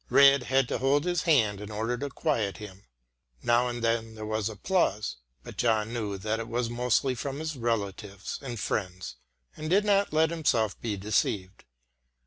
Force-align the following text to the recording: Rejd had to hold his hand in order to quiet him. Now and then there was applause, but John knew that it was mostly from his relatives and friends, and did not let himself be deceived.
Rejd 0.09 0.45
had 0.45 0.67
to 0.69 0.79
hold 0.79 1.03
his 1.05 1.21
hand 1.29 1.61
in 1.61 1.69
order 1.69 1.95
to 1.95 2.09
quiet 2.09 2.57
him. 2.57 2.85
Now 3.43 3.67
and 3.67 3.83
then 3.83 4.15
there 4.15 4.25
was 4.25 4.49
applause, 4.49 5.17
but 5.43 5.57
John 5.57 5.93
knew 5.93 6.17
that 6.17 6.39
it 6.39 6.47
was 6.47 6.71
mostly 6.71 7.13
from 7.13 7.37
his 7.37 7.55
relatives 7.55 8.39
and 8.41 8.59
friends, 8.59 9.17
and 9.55 9.69
did 9.69 9.85
not 9.85 10.11
let 10.11 10.31
himself 10.31 10.81
be 10.81 10.97
deceived. 10.97 11.65